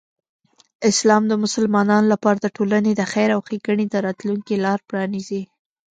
اسلام 0.91 1.23
د 1.27 1.33
مسلمانانو 1.43 2.11
لپاره 2.13 2.37
د 2.41 2.47
ټولنې 2.57 2.91
د 2.95 3.01
خیر 3.11 3.29
او 3.35 3.39
ښېګڼې 3.47 3.85
د 3.89 3.95
راتلوونکی 4.05 4.55
لاره 4.65 4.85
پرانیزي. 4.89 5.41